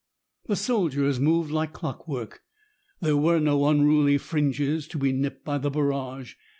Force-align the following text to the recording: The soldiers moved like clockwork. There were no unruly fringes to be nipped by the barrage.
The 0.47 0.55
soldiers 0.55 1.19
moved 1.19 1.51
like 1.51 1.73
clockwork. 1.73 2.41
There 3.01 3.15
were 3.15 3.39
no 3.39 3.67
unruly 3.67 4.17
fringes 4.17 4.87
to 4.87 4.97
be 4.97 5.11
nipped 5.13 5.45
by 5.45 5.59
the 5.59 5.69
barrage. 5.69 6.33